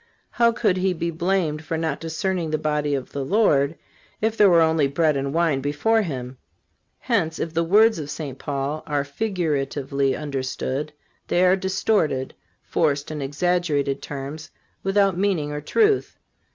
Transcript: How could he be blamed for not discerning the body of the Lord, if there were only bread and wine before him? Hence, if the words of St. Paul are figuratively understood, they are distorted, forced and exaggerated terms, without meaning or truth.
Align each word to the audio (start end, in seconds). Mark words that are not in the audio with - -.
How 0.31 0.51
could 0.51 0.77
he 0.77 0.93
be 0.93 1.11
blamed 1.11 1.63
for 1.63 1.77
not 1.77 1.99
discerning 1.99 2.49
the 2.49 2.57
body 2.57 2.95
of 2.95 3.11
the 3.11 3.23
Lord, 3.23 3.77
if 4.19 4.35
there 4.35 4.49
were 4.49 4.63
only 4.63 4.87
bread 4.87 5.15
and 5.15 5.31
wine 5.31 5.61
before 5.61 6.01
him? 6.01 6.39
Hence, 6.97 7.37
if 7.37 7.53
the 7.53 7.63
words 7.63 7.99
of 7.99 8.09
St. 8.09 8.39
Paul 8.39 8.81
are 8.87 9.03
figuratively 9.03 10.15
understood, 10.15 10.91
they 11.27 11.45
are 11.45 11.55
distorted, 11.55 12.33
forced 12.63 13.11
and 13.11 13.21
exaggerated 13.21 14.01
terms, 14.01 14.49
without 14.81 15.19
meaning 15.19 15.51
or 15.51 15.61
truth. 15.61 16.17